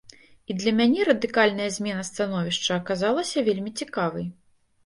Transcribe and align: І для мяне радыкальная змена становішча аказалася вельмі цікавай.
І 0.51 0.53
для 0.61 0.71
мяне 0.79 1.03
радыкальная 1.09 1.67
змена 1.77 2.07
становішча 2.11 2.71
аказалася 2.81 3.45
вельмі 3.51 3.75
цікавай. 3.83 4.25